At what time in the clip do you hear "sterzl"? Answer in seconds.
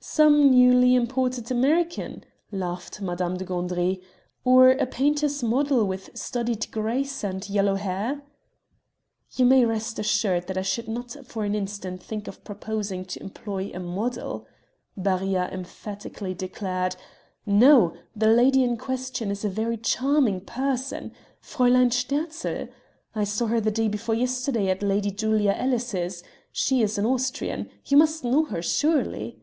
21.92-22.68